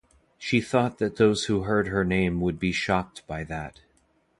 [0.39, 3.81] She thought that those who heard her name would be shocked by that.